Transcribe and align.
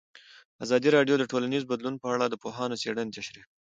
ازادي 0.63 0.89
راډیو 0.97 1.15
د 1.19 1.23
ټولنیز 1.31 1.63
بدلون 1.71 1.95
په 2.01 2.07
اړه 2.13 2.25
د 2.29 2.35
پوهانو 2.43 2.79
څېړنې 2.81 3.15
تشریح 3.17 3.43
کړې. 3.47 3.53